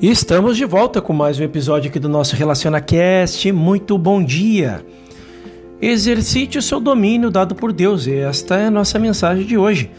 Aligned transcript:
Estamos 0.00 0.56
de 0.56 0.64
volta 0.64 1.02
com 1.02 1.12
mais 1.12 1.40
um 1.40 1.42
episódio 1.42 1.90
aqui 1.90 1.98
do 1.98 2.08
nosso 2.08 2.36
RelacionaCast. 2.36 3.50
Muito 3.50 3.98
bom 3.98 4.22
dia! 4.22 4.86
Exercite 5.82 6.56
o 6.56 6.62
seu 6.62 6.78
domínio 6.78 7.32
dado 7.32 7.52
por 7.56 7.72
Deus. 7.72 8.06
Esta 8.06 8.58
é 8.58 8.66
a 8.66 8.70
nossa 8.70 8.96
mensagem 8.96 9.44
de 9.44 9.58
hoje. 9.58 9.90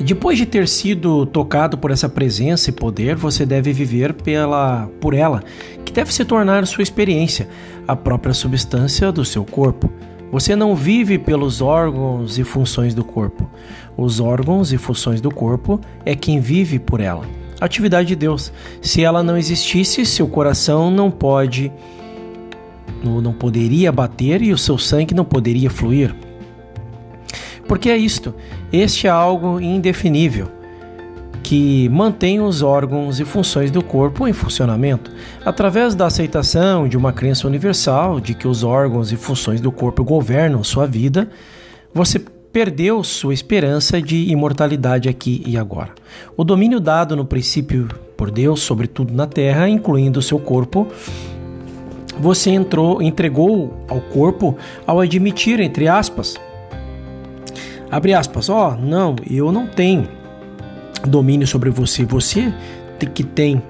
Depois 0.00 0.38
de 0.38 0.46
ter 0.46 0.66
sido 0.66 1.26
tocado 1.26 1.76
por 1.76 1.90
essa 1.90 2.08
presença 2.08 2.70
e 2.70 2.72
poder, 2.72 3.16
você 3.16 3.44
deve 3.44 3.70
viver 3.70 4.14
pela, 4.14 4.88
por 4.98 5.12
ela, 5.12 5.44
que 5.84 5.92
deve 5.92 6.10
se 6.10 6.24
tornar 6.24 6.66
sua 6.66 6.82
experiência, 6.82 7.50
a 7.86 7.94
própria 7.94 8.32
substância 8.32 9.12
do 9.12 9.26
seu 9.26 9.44
corpo. 9.44 9.92
Você 10.32 10.56
não 10.56 10.74
vive 10.74 11.18
pelos 11.18 11.60
órgãos 11.60 12.38
e 12.38 12.44
funções 12.44 12.94
do 12.94 13.04
corpo. 13.04 13.46
Os 13.94 14.20
órgãos 14.20 14.72
e 14.72 14.78
funções 14.78 15.20
do 15.20 15.30
corpo 15.30 15.78
é 16.02 16.16
quem 16.16 16.40
vive 16.40 16.78
por 16.78 16.98
ela 16.98 17.26
atividade 17.60 18.08
de 18.08 18.16
Deus. 18.16 18.52
Se 18.80 19.02
ela 19.02 19.22
não 19.22 19.36
existisse, 19.36 20.04
seu 20.06 20.28
coração 20.28 20.90
não 20.90 21.10
pode 21.10 21.72
não 23.02 23.32
poderia 23.32 23.92
bater 23.92 24.42
e 24.42 24.52
o 24.52 24.58
seu 24.58 24.76
sangue 24.76 25.14
não 25.14 25.24
poderia 25.24 25.70
fluir. 25.70 26.14
Porque 27.66 27.90
é 27.90 27.96
isto, 27.96 28.34
este 28.72 29.06
é 29.06 29.10
algo 29.10 29.60
indefinível 29.60 30.48
que 31.48 31.88
mantém 31.88 32.40
os 32.40 32.60
órgãos 32.60 33.20
e 33.20 33.24
funções 33.24 33.70
do 33.70 33.82
corpo 33.82 34.28
em 34.28 34.34
funcionamento 34.34 35.10
através 35.44 35.94
da 35.94 36.04
aceitação 36.04 36.86
de 36.86 36.94
uma 36.94 37.10
crença 37.10 37.46
universal 37.46 38.20
de 38.20 38.34
que 38.34 38.46
os 38.46 38.62
órgãos 38.62 39.12
e 39.12 39.16
funções 39.16 39.58
do 39.58 39.72
corpo 39.72 40.04
governam 40.04 40.62
sua 40.62 40.86
vida. 40.86 41.30
Você 41.94 42.22
perdeu 42.52 43.02
sua 43.04 43.34
esperança 43.34 44.00
de 44.00 44.30
imortalidade 44.30 45.08
aqui 45.08 45.42
e 45.46 45.56
agora. 45.56 45.92
O 46.36 46.44
domínio 46.44 46.80
dado 46.80 47.14
no 47.14 47.24
princípio 47.24 47.88
por 48.16 48.30
Deus 48.30 48.60
sobre 48.60 48.86
tudo 48.86 49.12
na 49.14 49.26
terra, 49.26 49.68
incluindo 49.68 50.18
o 50.18 50.22
seu 50.22 50.38
corpo, 50.38 50.88
você 52.18 52.50
entrou, 52.50 53.00
entregou 53.00 53.84
ao 53.88 54.00
corpo 54.00 54.56
ao 54.86 55.00
admitir, 55.00 55.60
entre 55.60 55.86
aspas, 55.86 56.36
abre 57.90 58.12
aspas, 58.12 58.48
ó, 58.48 58.70
oh, 58.70 58.84
não, 58.84 59.14
eu 59.30 59.52
não 59.52 59.66
tenho 59.66 60.08
domínio 61.06 61.46
sobre 61.46 61.70
você, 61.70 62.04
você 62.04 62.52
que 63.14 63.22
tem 63.22 63.62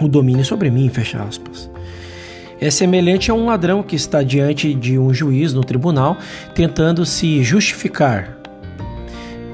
o 0.00 0.08
domínio 0.08 0.44
sobre 0.44 0.70
mim, 0.70 0.88
fecha 0.88 1.22
aspas 1.22 1.75
é 2.60 2.70
semelhante 2.70 3.30
a 3.30 3.34
um 3.34 3.46
ladrão 3.46 3.82
que 3.82 3.96
está 3.96 4.22
diante 4.22 4.72
de 4.74 4.98
um 4.98 5.12
juiz 5.12 5.52
no 5.52 5.62
tribunal 5.62 6.16
tentando 6.54 7.04
se 7.04 7.42
justificar. 7.42 8.38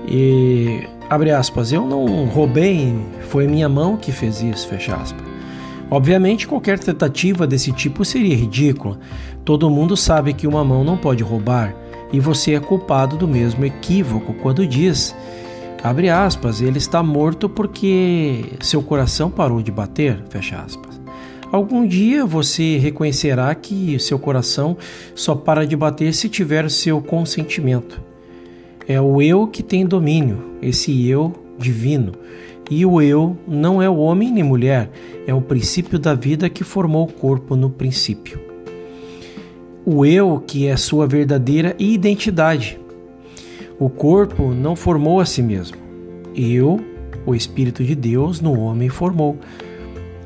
E 0.07 0.87
abre 1.09 1.31
aspas, 1.31 1.73
eu 1.73 1.87
não 1.87 2.25
roubei, 2.27 2.95
foi 3.29 3.47
minha 3.47 3.69
mão 3.69 3.97
que 3.97 4.13
fez 4.13 4.43
isso, 4.43 4.69
fecha 4.69 4.95
aspas. 4.95 5.33
Obviamente, 5.91 6.49
qualquer 6.49 6.79
tentativa 6.79 7.47
desse 7.47 7.71
tipo 7.71 8.05
seria 8.05 8.35
ridícula. 8.35 8.99
Todo 9.45 9.69
mundo 9.69 9.97
sabe 9.97 10.33
que 10.33 10.47
uma 10.47 10.65
mão 10.65 10.83
não 10.83 10.97
pode 10.97 11.23
roubar, 11.23 11.75
e 12.13 12.19
você 12.19 12.55
é 12.55 12.61
culpado 12.61 13.17
do 13.17 13.29
mesmo 13.29 13.65
equívoco 13.65 14.33
quando 14.35 14.67
diz, 14.67 15.15
abre 15.83 16.09
aspas, 16.09 16.61
ele 16.61 16.79
está 16.79 17.03
morto 17.03 17.49
porque 17.49 18.55
seu 18.61 18.83
coração 18.83 19.31
parou 19.31 19.63
de 19.63 19.71
bater, 19.71 20.23
fecha 20.31 20.57
aspas. 20.57 20.92
Algum 21.53 21.87
dia 21.87 22.25
você 22.25 22.79
reconhecerá 22.79 23.55
que 23.55 23.99
seu 23.99 24.19
coração 24.19 24.75
só 25.15 25.35
para 25.35 25.67
de 25.67 25.77
bater 25.77 26.15
se 26.15 26.27
tiver 26.27 26.71
seu 26.71 26.99
consentimento. 27.03 28.01
É 28.89 28.99
o 28.99 29.21
eu 29.21 29.47
que 29.47 29.63
tem 29.63 29.85
domínio, 29.85 30.43
esse 30.63 31.07
eu 31.07 31.31
divino. 31.59 32.13
E 32.71 32.87
o 32.87 33.03
eu 33.03 33.37
não 33.47 33.83
é 33.83 33.91
o 33.91 33.99
homem 33.99 34.33
nem 34.33 34.43
mulher, 34.43 34.91
é 35.27 35.35
o 35.35 35.43
princípio 35.43 35.99
da 35.99 36.15
vida 36.15 36.49
que 36.49 36.65
formou 36.65 37.05
o 37.05 37.13
corpo 37.13 37.55
no 37.55 37.69
princípio. 37.69 38.41
O 39.85 40.07
eu 40.07 40.43
que 40.47 40.67
é 40.67 40.75
sua 40.75 41.07
verdadeira 41.07 41.77
identidade. 41.79 42.81
O 43.79 43.91
corpo 43.91 44.55
não 44.55 44.75
formou 44.75 45.21
a 45.21 45.27
si 45.27 45.43
mesmo. 45.43 45.77
Eu, 46.35 46.81
o 47.27 47.35
Espírito 47.35 47.85
de 47.85 47.95
Deus, 47.95 48.41
no 48.41 48.59
homem 48.59 48.89
formou. 48.89 49.37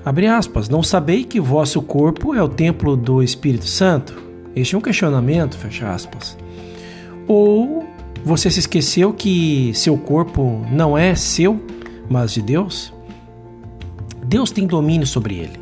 Abre 0.06 0.28
aspas, 0.28 0.68
não 0.68 0.84
sabei 0.84 1.24
que 1.24 1.40
vosso 1.40 1.82
corpo 1.82 2.32
é 2.32 2.40
o 2.40 2.48
templo 2.48 2.96
do 2.96 3.24
Espírito 3.24 3.66
Santo? 3.66 4.14
Este 4.54 4.76
é 4.76 4.78
um 4.78 4.80
questionamento, 4.80 5.58
fecha 5.58 5.92
aspas. 5.92 6.38
Ou 7.26 7.84
você 8.24 8.48
se 8.48 8.60
esqueceu 8.60 9.12
que 9.12 9.72
seu 9.74 9.98
corpo 9.98 10.64
não 10.70 10.96
é 10.96 11.16
seu, 11.16 11.60
mas 12.08 12.34
de 12.34 12.40
Deus? 12.40 12.94
Deus 14.24 14.52
tem 14.52 14.64
domínio 14.64 15.08
sobre 15.08 15.38
ele. 15.38 15.58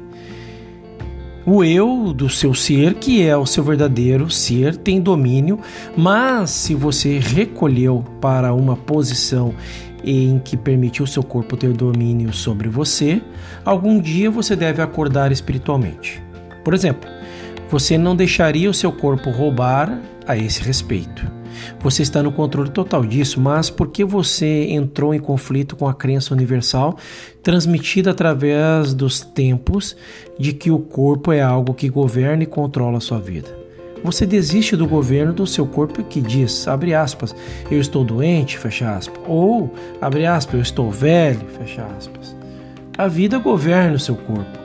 O 1.47 1.65
eu 1.65 2.13
do 2.13 2.29
seu 2.29 2.53
ser, 2.53 2.97
que 2.97 3.23
é 3.23 3.35
o 3.35 3.47
seu 3.47 3.65
verdadeiro 3.65 4.29
ser, 4.29 4.77
tem 4.77 5.01
domínio, 5.01 5.59
mas 5.97 6.51
se 6.51 6.75
você 6.75 7.19
recolheu 7.19 8.05
para 8.21 8.53
uma 8.53 8.77
posição 8.77 9.55
em 10.05 10.39
que 10.39 10.57
permitiu 10.57 11.07
seu 11.07 11.23
corpo 11.23 11.57
ter 11.57 11.73
domínio 11.73 12.33
sobre 12.33 12.69
você, 12.69 13.21
algum 13.65 14.01
dia 14.01 14.31
você 14.31 14.55
deve 14.55 14.83
acordar 14.83 15.33
espiritualmente. 15.33 16.23
Por 16.65 16.75
exemplo, 16.75 17.09
você 17.71 17.99
não 17.99 18.15
deixaria 18.15 18.71
o 18.71 18.75
seu 18.75 18.93
corpo 18.93 19.31
roubar 19.31 20.01
a 20.27 20.37
esse 20.37 20.63
respeito. 20.63 21.27
Você 21.81 22.03
está 22.03 22.23
no 22.23 22.33
controle 22.33 22.71
total 22.71 23.05
disso, 23.05 23.41
mas 23.41 23.71
porque 23.71 24.05
você 24.05 24.67
entrou 24.71 25.15
em 25.15 25.21
conflito 25.21 25.77
com 25.77 25.89
a 25.89 25.95
crença 25.95 26.35
universal 26.35 26.99
transmitida 27.43 28.11
através 28.11 28.93
dos 28.93 29.21
tempos 29.21 29.97
de 30.39 30.53
que 30.53 30.71
o 30.71 30.79
corpo 30.79 31.33
é 31.33 31.41
algo 31.41 31.75
que 31.75 31.89
governa 31.89 32.43
e 32.43 32.47
controla 32.47 32.99
a 32.99 33.01
sua 33.01 33.19
vida? 33.19 33.64
Você 34.05 34.27
desiste 34.27 34.77
do 34.77 34.87
governo 34.87 35.33
do 35.33 35.47
seu 35.47 35.65
corpo 35.65 36.05
que 36.05 36.21
diz, 36.21 36.69
abre 36.69 36.93
aspas, 36.93 37.35
eu 37.71 37.81
estou 37.81 38.05
doente, 38.05 38.59
fecha 38.59 38.95
aspas, 38.95 39.19
ou, 39.27 39.73
abre 39.99 40.27
aspas, 40.27 40.55
eu 40.57 40.61
estou 40.61 40.91
velho, 40.91 41.47
fecha 41.59 41.87
aspas. 41.97 42.37
A 42.99 43.09
vida 43.09 43.39
governa 43.39 43.97
o 43.97 43.99
seu 43.99 44.15
corpo, 44.15 44.59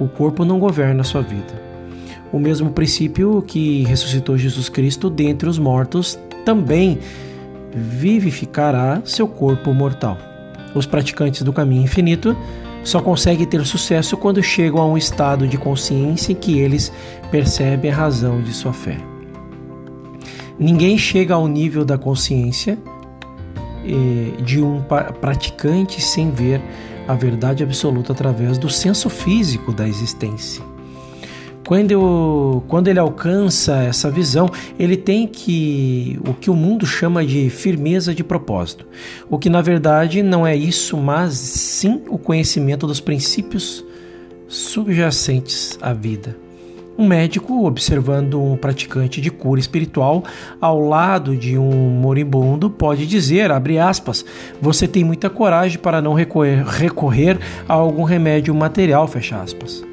o 0.00 0.08
corpo 0.08 0.46
não 0.46 0.58
governa 0.58 1.02
a 1.02 1.04
sua 1.04 1.20
vida. 1.20 1.62
O 2.32 2.38
mesmo 2.38 2.70
princípio 2.70 3.42
que 3.42 3.84
ressuscitou 3.84 4.38
Jesus 4.38 4.70
Cristo 4.70 5.10
dentre 5.10 5.46
os 5.46 5.58
mortos 5.58 6.18
também 6.46 6.98
vivificará 7.74 9.02
seu 9.04 9.28
corpo 9.28 9.74
mortal. 9.74 10.16
Os 10.74 10.86
praticantes 10.86 11.42
do 11.42 11.52
caminho 11.52 11.84
infinito 11.84 12.34
só 12.86 13.00
conseguem 13.00 13.44
ter 13.44 13.66
sucesso 13.66 14.16
quando 14.16 14.40
chegam 14.40 14.80
a 14.80 14.86
um 14.86 14.96
estado 14.96 15.48
de 15.48 15.58
consciência 15.58 16.30
em 16.30 16.36
que 16.36 16.56
eles 16.60 16.92
percebem 17.32 17.90
a 17.90 17.94
razão 17.94 18.40
de 18.40 18.52
sua 18.52 18.72
fé. 18.72 18.96
Ninguém 20.56 20.96
chega 20.96 21.34
ao 21.34 21.48
nível 21.48 21.84
da 21.84 21.98
consciência 21.98 22.78
eh, 23.84 24.40
de 24.40 24.62
um 24.62 24.84
praticante 25.20 26.00
sem 26.00 26.30
ver 26.30 26.62
a 27.08 27.14
verdade 27.14 27.64
absoluta 27.64 28.12
através 28.12 28.56
do 28.56 28.70
senso 28.70 29.10
físico 29.10 29.72
da 29.72 29.88
existência. 29.88 30.62
Quando, 31.66 32.62
quando 32.68 32.86
ele 32.86 33.00
alcança 33.00 33.82
essa 33.82 34.08
visão, 34.08 34.48
ele 34.78 34.96
tem 34.96 35.26
que 35.26 36.16
o 36.24 36.32
que 36.32 36.48
o 36.48 36.54
mundo 36.54 36.86
chama 36.86 37.26
de 37.26 37.50
firmeza 37.50 38.14
de 38.14 38.22
propósito, 38.22 38.86
o 39.28 39.36
que 39.36 39.50
na 39.50 39.60
verdade 39.60 40.22
não 40.22 40.46
é 40.46 40.54
isso, 40.54 40.96
mas 40.96 41.34
sim 41.34 42.02
o 42.08 42.16
conhecimento 42.16 42.86
dos 42.86 43.00
princípios 43.00 43.84
subjacentes 44.46 45.76
à 45.82 45.92
vida. 45.92 46.36
Um 46.96 47.04
médico 47.04 47.66
observando 47.66 48.40
um 48.40 48.56
praticante 48.56 49.20
de 49.20 49.30
cura 49.32 49.58
espiritual 49.58 50.22
ao 50.60 50.80
lado 50.80 51.36
de 51.36 51.58
um 51.58 51.90
moribundo 51.90 52.70
pode 52.70 53.08
dizer, 53.08 53.50
abre 53.50 53.76
aspas, 53.76 54.24
você 54.62 54.86
tem 54.86 55.02
muita 55.02 55.28
coragem 55.28 55.80
para 55.80 56.00
não 56.00 56.14
recorrer, 56.14 56.64
recorrer 56.64 57.40
a 57.68 57.74
algum 57.74 58.04
remédio 58.04 58.54
material, 58.54 59.08
fecha 59.08 59.42
aspas 59.42 59.84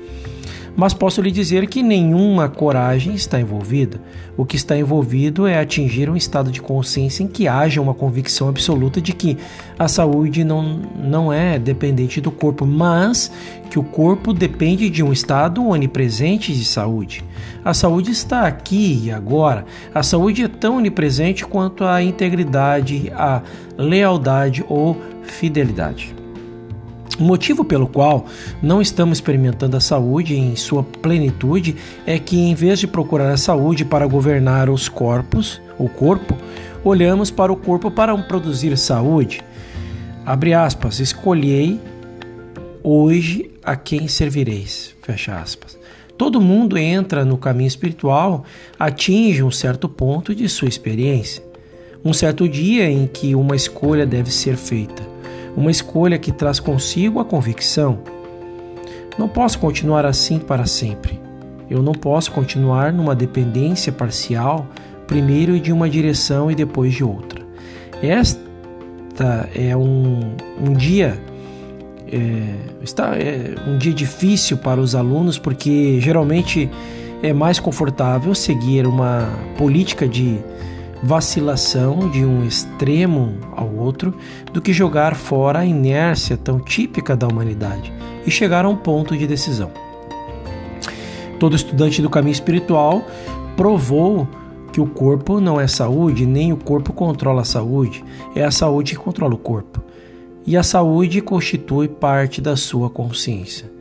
mas 0.75 0.94
posso 0.94 1.22
lhe 1.22 1.31
dizer 1.31 1.68
que 1.68 1.84
nenhuma 1.84 2.50
coragem 2.50 3.14
está 3.14 3.40
envolvida. 3.40 4.02
O 4.36 4.46
que 4.46 4.56
está 4.56 4.75
envolvido 4.75 5.46
é 5.46 5.60
atingir 5.60 6.10
um 6.10 6.16
estado 6.16 6.52
de 6.52 6.62
consciência 6.62 7.24
em 7.24 7.28
que 7.28 7.48
haja 7.48 7.80
uma 7.80 7.94
convicção 7.94 8.50
absoluta 8.50 9.00
de 9.00 9.14
que 9.14 9.38
a 9.78 9.88
saúde 9.88 10.44
não, 10.44 10.64
não 10.64 11.31
é 11.31 11.60
dependente 11.60 12.20
do 12.20 12.31
corpo, 12.31 12.66
mas 12.66 13.31
que 13.70 13.78
o 13.78 13.84
corpo 13.84 14.34
depende 14.34 14.90
de 14.90 15.04
um 15.04 15.14
estado 15.14 15.64
onipresente 15.66 16.54
de 16.54 16.66
saúde. 16.66 17.24
A 17.64 17.74
saúde 17.74 18.12
está 18.12 18.48
aqui 18.48 19.04
e 19.06 19.12
agora. 19.12 19.66
A 19.94 20.02
saúde 20.02 20.44
é 20.44 20.48
tão 20.48 20.78
onipresente 20.78 21.46
quanto 21.46 21.84
a 21.84 22.02
integridade, 22.02 23.12
a 23.16 23.42
lealdade 23.78 24.66
ou 24.68 25.00
fidelidade. 25.24 26.23
O 27.19 27.24
motivo 27.24 27.63
pelo 27.63 27.88
qual 27.88 28.25
não 28.62 28.81
estamos 28.81 29.18
experimentando 29.18 29.77
a 29.77 29.80
saúde 29.80 30.36
em 30.36 30.56
sua 30.56 30.83
plenitude 30.83 31.75
é 32.06 32.18
que, 32.18 32.39
em 32.39 32.56
vez 32.56 32.80
de 32.80 32.88
procurar 32.88 33.30
a 33.31 33.38
saúde 33.38 33.86
para 33.86 34.07
governar 34.07 34.69
os 34.69 34.89
corpos, 34.89 35.62
o 35.77 35.88
corpo, 35.88 36.36
olhamos 36.83 37.30
para 37.30 37.51
o 37.51 37.56
corpo 37.56 37.92
para 37.92 38.18
produzir 38.18 38.75
saúde. 38.77 39.42
Abre 40.25 40.54
aspas, 40.54 41.00
escolhei 41.00 41.80
Hoje 42.86 43.50
a 43.63 43.77
quem 43.77 44.10
servireis? 44.10 44.94
Fecha 45.01 45.39
aspas. 45.39 45.80
Todo 46.18 46.42
mundo 46.42 46.77
entra 46.77 47.24
no 47.24 47.38
caminho 47.38 47.69
espiritual, 47.69 48.44
atinge 48.77 49.42
um 49.42 49.50
certo 49.50 49.88
ponto 49.88 50.36
de 50.36 50.50
sua 50.50 50.68
experiência. 50.68 51.42
Um 52.04 52.12
certo 52.12 52.48
dia 52.48 52.92
em 52.92 53.07
que 53.07 53.36
uma 53.36 53.56
escolha 53.56 54.06
deve 54.06 54.30
ser 54.30 54.57
feita. 54.57 55.12
Uma 55.55 55.71
escolha 55.71 56.17
que 56.17 56.31
traz 56.31 56.59
consigo 56.59 57.19
a 57.19 57.25
convicção. 57.25 58.00
Não 59.17 59.27
posso 59.27 59.59
continuar 59.59 60.05
assim 60.05 60.39
para 60.39 60.65
sempre. 60.65 61.19
Eu 61.69 61.81
não 61.81 61.94
posso 61.94 62.31
continuar 62.31 62.91
numa 62.91 63.15
dependência 63.15 63.91
parcial, 63.91 64.67
primeiro 65.07 65.59
de 65.59 65.71
uma 65.71 65.89
direção 65.89 66.50
e 66.50 66.55
depois 66.55 66.94
de 66.94 67.03
outra. 67.03 67.41
Esta 68.01 69.50
é 69.55 69.75
um, 69.77 70.35
um 70.59 70.73
dia 70.73 71.19
é, 72.13 72.83
está 72.83 73.15
é 73.15 73.55
um 73.67 73.77
dia 73.77 73.94
difícil 73.94 74.57
para 74.57 74.79
os 74.79 74.94
alunos 74.94 75.39
porque 75.39 76.00
geralmente 76.00 76.69
é 77.23 77.33
mais 77.33 77.59
confortável 77.59 78.35
seguir 78.35 78.85
uma 78.85 79.29
política 79.57 80.07
de 80.07 80.38
vacilação 81.03 82.09
de 82.09 82.23
um 82.25 82.45
extremo 82.45 83.38
ao 83.51 83.69
outro 83.75 84.15
do 84.53 84.61
que 84.61 84.71
jogar 84.71 85.15
fora 85.15 85.59
a 85.59 85.65
inércia 85.65 86.38
tão 86.38 86.59
típica 86.59 87.15
da 87.15 87.27
humanidade 87.27 87.94
e 88.25 88.31
chegar 88.31 88.63
a 88.63 88.69
um 88.69 88.75
ponto 88.75 89.17
de 89.17 89.27
decisão. 89.27 89.69
Todo 91.39 91.55
estudante 91.55 92.01
do 92.01 92.09
caminho 92.09 92.31
espiritual 92.31 93.05
provou 93.57 94.27
que 94.71 94.79
o 94.79 94.88
corpo 94.88 95.41
não 95.41 95.59
é 95.59 95.67
saúde, 95.67 96.25
nem 96.25 96.53
o 96.53 96.57
corpo 96.57 96.94
controla 96.94 97.41
a 97.41 97.45
saúde, 97.45 98.03
é 98.33 98.44
a 98.44 98.50
saúde 98.50 98.94
que 98.94 99.00
controla 99.00 99.35
o 99.35 99.38
corpo 99.38 99.83
e 100.45 100.57
a 100.57 100.63
saúde 100.63 101.21
constitui 101.21 101.88
parte 101.88 102.41
da 102.41 102.55
sua 102.55 102.89
consciência. 102.89 103.71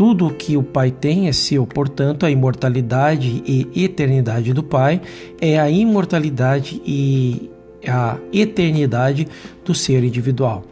Tudo 0.00 0.28
o 0.28 0.30
que 0.32 0.56
o 0.56 0.62
Pai 0.62 0.90
tem 0.90 1.28
é 1.28 1.32
seu, 1.32 1.66
portanto, 1.66 2.24
a 2.24 2.30
imortalidade 2.30 3.42
e 3.46 3.84
eternidade 3.84 4.54
do 4.54 4.62
Pai 4.62 4.98
é 5.38 5.60
a 5.60 5.68
imortalidade 5.68 6.80
e 6.86 7.50
a 7.86 8.16
eternidade 8.32 9.28
do 9.62 9.74
ser 9.74 10.02
individual. 10.02 10.64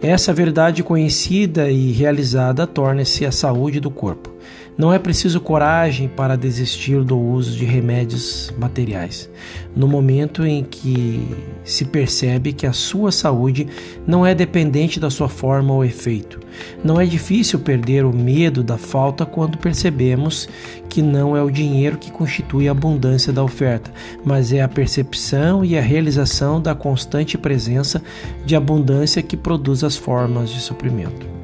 Essa 0.00 0.32
verdade 0.32 0.84
conhecida 0.84 1.68
e 1.68 1.90
realizada 1.90 2.68
torna-se 2.68 3.26
a 3.26 3.32
saúde 3.32 3.80
do 3.80 3.90
corpo. 3.90 4.32
Não 4.78 4.92
é 4.92 4.98
preciso 4.98 5.40
coragem 5.40 6.06
para 6.06 6.36
desistir 6.36 7.02
do 7.02 7.18
uso 7.18 7.56
de 7.56 7.64
remédios 7.64 8.52
materiais, 8.58 9.30
no 9.74 9.88
momento 9.88 10.44
em 10.44 10.62
que 10.62 11.26
se 11.64 11.86
percebe 11.86 12.52
que 12.52 12.66
a 12.66 12.74
sua 12.74 13.10
saúde 13.10 13.66
não 14.06 14.26
é 14.26 14.34
dependente 14.34 15.00
da 15.00 15.08
sua 15.08 15.30
forma 15.30 15.72
ou 15.72 15.82
efeito. 15.82 16.38
Não 16.84 17.00
é 17.00 17.06
difícil 17.06 17.58
perder 17.60 18.04
o 18.04 18.12
medo 18.12 18.62
da 18.62 18.76
falta 18.76 19.24
quando 19.24 19.56
percebemos 19.56 20.46
que 20.90 21.00
não 21.00 21.34
é 21.34 21.42
o 21.42 21.50
dinheiro 21.50 21.96
que 21.96 22.12
constitui 22.12 22.68
a 22.68 22.72
abundância 22.72 23.32
da 23.32 23.42
oferta, 23.42 23.90
mas 24.22 24.52
é 24.52 24.60
a 24.60 24.68
percepção 24.68 25.64
e 25.64 25.78
a 25.78 25.80
realização 25.80 26.60
da 26.60 26.74
constante 26.74 27.38
presença 27.38 28.02
de 28.44 28.54
abundância 28.54 29.22
que 29.22 29.38
produz 29.38 29.82
as 29.82 29.96
formas 29.96 30.50
de 30.50 30.60
suprimento. 30.60 31.35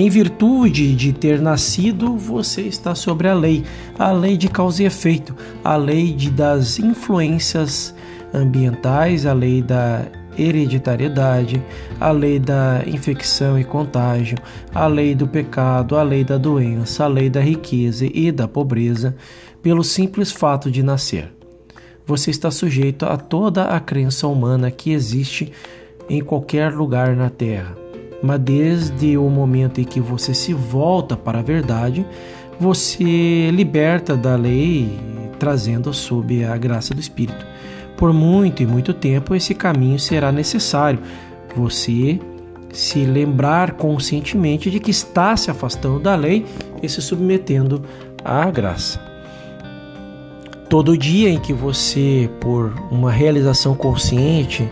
Em 0.00 0.08
virtude 0.08 0.94
de 0.94 1.12
ter 1.12 1.42
nascido, 1.42 2.16
você 2.16 2.62
está 2.62 2.94
sobre 2.94 3.28
a 3.28 3.34
lei, 3.34 3.64
a 3.98 4.10
lei 4.10 4.34
de 4.34 4.48
causa 4.48 4.82
e 4.82 4.86
efeito, 4.86 5.36
a 5.62 5.76
lei 5.76 6.14
de, 6.14 6.30
das 6.30 6.78
influências 6.78 7.94
ambientais, 8.32 9.26
a 9.26 9.34
lei 9.34 9.60
da 9.60 10.06
hereditariedade, 10.38 11.62
a 12.00 12.10
lei 12.12 12.38
da 12.38 12.82
infecção 12.86 13.58
e 13.58 13.64
contágio, 13.64 14.38
a 14.74 14.86
lei 14.86 15.14
do 15.14 15.28
pecado, 15.28 15.98
a 15.98 16.02
lei 16.02 16.24
da 16.24 16.38
doença, 16.38 17.04
a 17.04 17.06
lei 17.06 17.28
da 17.28 17.42
riqueza 17.42 18.06
e 18.10 18.32
da 18.32 18.48
pobreza, 18.48 19.14
pelo 19.62 19.84
simples 19.84 20.32
fato 20.32 20.70
de 20.70 20.82
nascer. 20.82 21.30
Você 22.06 22.30
está 22.30 22.50
sujeito 22.50 23.04
a 23.04 23.18
toda 23.18 23.64
a 23.64 23.78
crença 23.78 24.26
humana 24.26 24.70
que 24.70 24.92
existe 24.92 25.52
em 26.08 26.22
qualquer 26.22 26.72
lugar 26.72 27.14
na 27.14 27.28
Terra 27.28 27.89
mas 28.22 28.40
desde 28.40 29.16
o 29.16 29.28
momento 29.28 29.80
em 29.80 29.84
que 29.84 30.00
você 30.00 30.34
se 30.34 30.52
volta 30.52 31.16
para 31.16 31.38
a 31.38 31.42
verdade, 31.42 32.06
você 32.58 33.50
liberta 33.50 34.16
da 34.16 34.36
lei, 34.36 34.98
trazendo 35.38 35.92
sob 35.94 36.44
a 36.44 36.56
graça 36.56 36.94
do 36.94 37.00
Espírito. 37.00 37.46
Por 37.96 38.12
muito 38.12 38.62
e 38.62 38.66
muito 38.66 38.92
tempo 38.92 39.34
esse 39.34 39.54
caminho 39.54 39.98
será 39.98 40.30
necessário. 40.30 41.00
Você 41.56 42.20
se 42.72 43.04
lembrar 43.04 43.72
conscientemente 43.72 44.70
de 44.70 44.78
que 44.78 44.90
está 44.90 45.36
se 45.36 45.50
afastando 45.50 45.98
da 45.98 46.14
lei 46.14 46.46
e 46.82 46.88
se 46.88 47.02
submetendo 47.02 47.82
à 48.24 48.50
graça. 48.50 49.00
Todo 50.68 50.96
dia 50.96 51.30
em 51.30 51.38
que 51.38 51.52
você, 51.52 52.30
por 52.40 52.72
uma 52.90 53.10
realização 53.10 53.74
consciente 53.74 54.62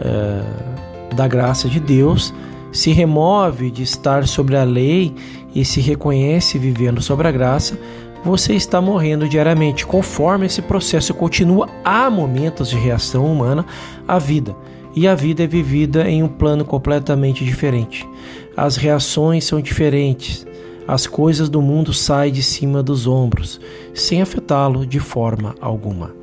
uh, 0.00 1.14
da 1.14 1.26
graça 1.26 1.68
de 1.68 1.80
Deus, 1.80 2.32
se 2.78 2.92
remove 2.92 3.72
de 3.72 3.82
estar 3.82 4.24
sobre 4.28 4.56
a 4.56 4.62
lei 4.62 5.12
e 5.52 5.64
se 5.64 5.80
reconhece 5.80 6.60
vivendo 6.60 7.02
sobre 7.02 7.26
a 7.26 7.32
graça, 7.32 7.76
você 8.24 8.54
está 8.54 8.80
morrendo 8.80 9.28
diariamente. 9.28 9.84
Conforme 9.84 10.46
esse 10.46 10.62
processo 10.62 11.12
continua, 11.12 11.68
há 11.84 12.08
momentos 12.08 12.70
de 12.70 12.76
reação 12.76 13.26
humana 13.26 13.66
à 14.06 14.16
vida, 14.16 14.54
e 14.94 15.08
a 15.08 15.16
vida 15.16 15.42
é 15.42 15.46
vivida 15.48 16.08
em 16.08 16.22
um 16.22 16.28
plano 16.28 16.64
completamente 16.64 17.44
diferente. 17.44 18.08
As 18.56 18.76
reações 18.76 19.44
são 19.44 19.60
diferentes. 19.60 20.46
As 20.86 21.04
coisas 21.04 21.48
do 21.48 21.60
mundo 21.60 21.92
saem 21.92 22.32
de 22.32 22.44
cima 22.44 22.80
dos 22.80 23.08
ombros, 23.08 23.60
sem 23.92 24.22
afetá-lo 24.22 24.86
de 24.86 25.00
forma 25.00 25.56
alguma. 25.60 26.14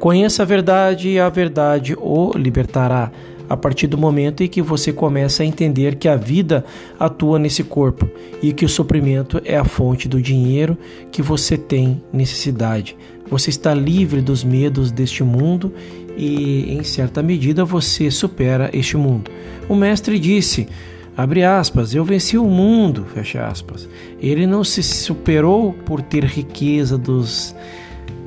Conheça 0.00 0.42
a 0.42 0.46
verdade 0.46 1.10
e 1.10 1.20
a 1.20 1.28
verdade 1.28 1.94
o 1.96 2.32
libertará 2.36 3.12
a 3.48 3.56
partir 3.56 3.86
do 3.86 3.98
momento 3.98 4.42
em 4.42 4.48
que 4.48 4.60
você 4.60 4.92
começa 4.92 5.42
a 5.42 5.46
entender 5.46 5.96
que 5.96 6.08
a 6.08 6.16
vida 6.16 6.64
atua 6.98 7.38
nesse 7.38 7.62
corpo 7.62 8.08
e 8.42 8.52
que 8.52 8.64
o 8.64 8.68
sofrimento 8.68 9.40
é 9.44 9.56
a 9.56 9.64
fonte 9.64 10.08
do 10.08 10.20
dinheiro 10.20 10.76
que 11.10 11.22
você 11.22 11.56
tem 11.56 12.02
necessidade. 12.12 12.96
Você 13.28 13.50
está 13.50 13.74
livre 13.74 14.20
dos 14.20 14.44
medos 14.44 14.90
deste 14.90 15.24
mundo 15.24 15.72
e, 16.16 16.72
em 16.72 16.82
certa 16.82 17.22
medida, 17.22 17.64
você 17.64 18.10
supera 18.10 18.70
este 18.72 18.96
mundo. 18.96 19.30
O 19.68 19.74
mestre 19.74 20.18
disse: 20.18 20.68
abre 21.16 21.42
aspas, 21.42 21.94
eu 21.94 22.04
venci 22.04 22.38
o 22.38 22.44
mundo, 22.44 23.04
fecha 23.12 23.46
aspas. 23.46 23.88
Ele 24.20 24.46
não 24.46 24.62
se 24.62 24.82
superou 24.82 25.72
por 25.72 26.00
ter 26.02 26.24
riqueza 26.24 26.96
dos 26.96 27.54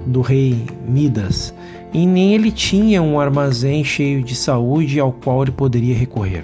do 0.06 0.22
rei 0.22 0.66
Midas 0.88 1.54
e 1.94 2.06
nem 2.06 2.34
ele 2.34 2.52
tinha 2.52 3.02
um 3.02 3.20
armazém 3.20 3.84
cheio 3.84 4.24
de 4.24 4.36
saúde 4.36 5.00
ao 5.00 5.12
qual 5.12 5.42
ele 5.42 5.52
poderia 5.52 5.96
recorrer. 5.96 6.44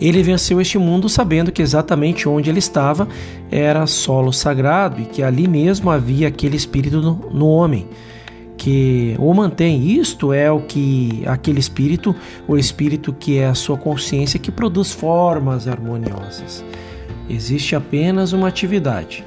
Ele 0.00 0.22
venceu 0.22 0.60
este 0.60 0.78
mundo 0.78 1.08
sabendo 1.08 1.50
que 1.50 1.60
exatamente 1.60 2.28
onde 2.28 2.48
ele 2.48 2.60
estava 2.60 3.08
era 3.50 3.86
solo 3.86 4.32
sagrado 4.32 5.00
e 5.00 5.04
que 5.04 5.22
ali 5.22 5.48
mesmo 5.48 5.90
havia 5.90 6.28
aquele 6.28 6.56
espírito 6.56 7.00
no, 7.32 7.48
homem 7.48 7.88
que 8.56 9.16
o 9.18 9.32
mantém. 9.34 9.88
Isto 9.88 10.32
é 10.32 10.50
o 10.52 10.60
que 10.60 11.24
aquele 11.26 11.58
espírito, 11.58 12.14
o 12.46 12.56
espírito 12.56 13.12
que 13.12 13.38
é 13.38 13.46
a 13.46 13.54
sua 13.54 13.76
consciência 13.76 14.38
que 14.38 14.52
produz 14.52 14.92
formas 14.92 15.66
harmoniosas. 15.66 16.64
Existe 17.28 17.74
apenas 17.74 18.32
uma 18.32 18.46
atividade, 18.46 19.24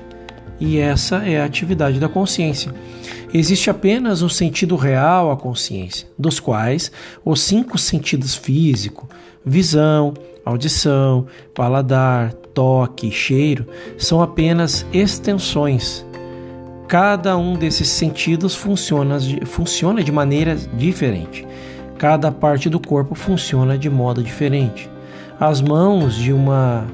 e 0.62 0.78
essa 0.78 1.18
é 1.28 1.42
a 1.42 1.46
atividade 1.46 2.00
da 2.00 2.08
consciência. 2.08 2.72
Existe 3.34 3.70
apenas 3.70 4.22
um 4.22 4.30
sentido 4.30 4.76
real 4.76 5.32
à 5.32 5.36
consciência, 5.36 6.08
dos 6.18 6.40
quais 6.40 6.92
os 7.26 7.42
cinco 7.42 7.80
sentidos 7.80 8.36
físico, 8.36 9.10
visão, 9.44 10.14
audição, 10.46 11.26
paladar, 11.56 12.32
toque 12.54 13.08
e 13.08 13.12
cheiro 13.12 13.66
são 13.98 14.22
apenas 14.22 14.86
extensões. 14.94 16.06
Cada 16.88 17.36
um 17.38 17.56
desses 17.56 17.88
sentidos 17.88 18.54
funciona 18.54 19.20
de, 19.20 19.44
funciona 19.46 20.04
de 20.04 20.12
maneira 20.12 20.56
diferente. 20.56 21.48
Cada 21.98 22.32
parte 22.32 22.70
do 22.70 22.80
corpo 22.80 23.16
funciona 23.16 23.78
de 23.78 23.90
modo 23.90 24.22
diferente. 24.22 24.90
As 25.40 25.60
mãos 25.60 26.16
de 26.16 26.32
uma 26.32 26.86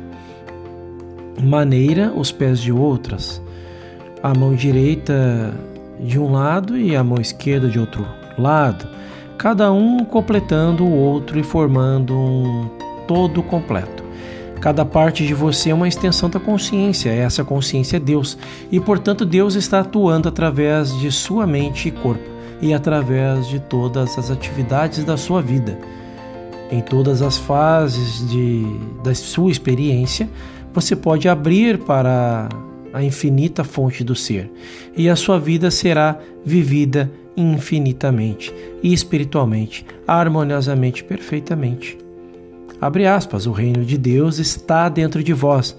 maneira, 1.42 2.14
os 2.16 2.32
pés 2.32 2.60
de 2.60 2.72
outras. 2.72 3.42
A 4.22 4.34
mão 4.34 4.56
direita 4.56 5.54
de 6.00 6.20
um 6.20 6.32
lado 6.32 6.78
e 6.78 6.96
a 6.96 7.04
mão 7.04 7.20
esquerda 7.20 7.68
de 7.68 7.80
outro 7.80 8.06
lado, 8.38 8.88
cada 9.38 9.72
um 9.72 10.04
completando 10.06 10.84
o 10.84 10.92
outro 10.92 11.40
e 11.40 11.44
formando 11.44 12.16
um 12.16 12.70
todo 13.08 13.42
completo. 13.44 14.04
Cada 14.60 14.84
parte 14.84 15.26
de 15.26 15.34
você 15.34 15.70
é 15.70 15.74
uma 15.74 15.88
extensão 15.88 16.30
da 16.30 16.40
consciência, 16.40 17.12
essa 17.12 17.44
consciência 17.44 17.98
é 17.98 18.00
Deus, 18.00 18.38
e 18.72 18.80
portanto 18.80 19.24
Deus 19.24 19.54
está 19.56 19.82
atuando 19.82 20.28
através 20.28 20.98
de 21.00 21.12
sua 21.12 21.46
mente 21.46 21.88
e 21.88 21.92
corpo 21.92 22.24
e 22.60 22.74
através 22.74 23.48
de 23.48 23.60
todas 23.60 24.18
as 24.18 24.32
atividades 24.32 25.04
da 25.04 25.16
sua 25.16 25.42
vida. 25.42 25.78
Em 26.72 26.82
todas 26.82 27.22
as 27.22 27.38
fases 27.38 28.28
de, 28.30 28.66
da 29.04 29.14
sua 29.14 29.52
experiência, 29.52 30.28
você 30.74 30.96
pode 30.96 31.30
abrir 31.30 31.78
para 31.78 32.50
a 32.98 33.04
infinita 33.04 33.64
fonte 33.64 34.04
do 34.04 34.16
ser, 34.16 34.52
e 34.96 35.08
a 35.08 35.16
sua 35.16 35.40
vida 35.40 35.70
será 35.70 36.20
vivida 36.44 37.12
infinitamente 37.36 38.52
e 38.82 38.92
espiritualmente, 38.92 39.86
harmoniosamente, 40.08 41.04
perfeitamente. 41.04 41.96
Abre 42.82 43.06
aspas, 43.06 43.46
o 43.46 43.52
reino 43.52 43.86
de 43.86 43.98
Deus 43.98 44.40
está 44.40 44.90
dentro 44.90 45.24
de 45.24 45.32
vós. 45.32 45.78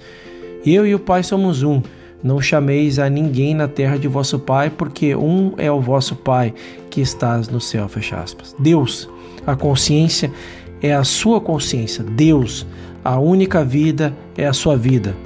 Eu 0.64 0.86
e 0.86 0.94
o 0.94 0.98
Pai 0.98 1.24
somos 1.24 1.64
um. 1.64 1.82
Não 2.22 2.40
chameis 2.40 2.98
a 2.98 3.08
ninguém 3.08 3.54
na 3.54 3.66
terra 3.66 3.96
de 3.96 4.06
vosso 4.06 4.38
Pai, 4.38 4.70
porque 4.70 5.14
um 5.14 5.54
é 5.56 5.70
o 5.70 5.80
vosso 5.80 6.14
Pai 6.14 6.54
que 6.90 7.00
estás 7.00 7.48
no 7.48 7.60
céu. 7.60 7.88
Fecha 7.88 8.16
aspas. 8.16 8.54
Deus, 8.58 9.08
a 9.46 9.56
consciência 9.56 10.30
é 10.80 10.94
a 10.94 11.02
sua 11.02 11.40
consciência. 11.40 12.04
Deus, 12.04 12.66
a 13.04 13.18
única 13.18 13.64
vida 13.64 14.14
é 14.36 14.46
a 14.46 14.52
sua 14.52 14.76
vida. 14.76 15.16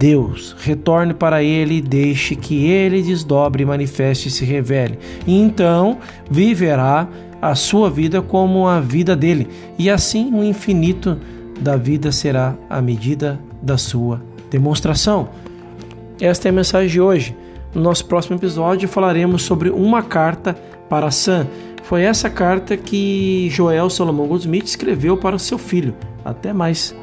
Deus, 0.00 0.56
retorne 0.58 1.12
para 1.12 1.42
Ele 1.42 1.76
e 1.76 1.82
deixe 1.82 2.34
que 2.34 2.64
Ele 2.64 3.02
desdobre, 3.02 3.66
manifeste 3.66 4.28
e 4.28 4.30
se 4.30 4.46
revele. 4.46 4.98
E 5.26 5.38
então 5.38 5.98
viverá 6.30 7.06
a 7.40 7.54
sua 7.54 7.90
vida 7.90 8.22
como 8.22 8.66
a 8.66 8.80
vida 8.80 9.14
dele, 9.14 9.46
e 9.78 9.90
assim 9.90 10.32
o 10.32 10.42
infinito 10.42 11.20
da 11.60 11.76
vida 11.76 12.10
será 12.10 12.54
a 12.70 12.80
medida 12.80 13.38
da 13.60 13.76
sua 13.76 14.22
demonstração. 14.50 15.28
Esta 16.18 16.48
é 16.48 16.50
a 16.50 16.52
mensagem 16.52 16.88
de 16.88 17.00
hoje. 17.00 17.36
No 17.74 17.82
nosso 17.82 18.06
próximo 18.06 18.36
episódio 18.36 18.88
falaremos 18.88 19.42
sobre 19.42 19.68
uma 19.68 20.02
carta 20.02 20.54
para 20.88 21.10
Sam. 21.10 21.46
Foi 21.82 22.02
essa 22.02 22.30
carta 22.30 22.74
que 22.74 23.48
Joel 23.50 23.90
Salomão 23.90 24.26
Goldsmith 24.26 24.64
escreveu 24.64 25.18
para 25.18 25.38
seu 25.38 25.58
filho. 25.58 25.94
Até 26.24 26.54
mais. 26.54 26.94